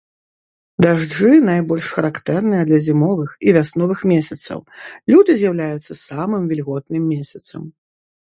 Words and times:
Дажджы 0.83 1.27
найбольш 1.49 1.89
характэрныя 1.97 2.63
для 2.69 2.79
зімовых 2.87 3.35
і 3.47 3.53
вясновых 3.59 3.99
месяцаў, 4.13 4.59
люты 5.13 5.31
з'яўляецца 5.41 5.93
самым 6.09 6.43
вільготным 6.55 7.03
месяцам. 7.13 7.61